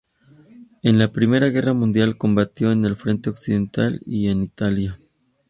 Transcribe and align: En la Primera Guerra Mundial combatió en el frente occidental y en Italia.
En 0.81 0.97
la 0.97 1.11
Primera 1.11 1.49
Guerra 1.49 1.75
Mundial 1.75 2.17
combatió 2.17 2.71
en 2.71 2.85
el 2.85 2.95
frente 2.95 3.29
occidental 3.29 3.99
y 4.07 4.29
en 4.29 4.41
Italia. 4.41 4.97